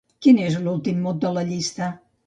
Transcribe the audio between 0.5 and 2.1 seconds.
l'últim mot de la llista?